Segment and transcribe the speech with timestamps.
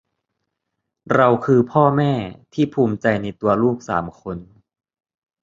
[1.15, 2.13] เราคือพ่อแม่
[2.53, 4.37] ที่ภูมิใจในตัวลูกสามคน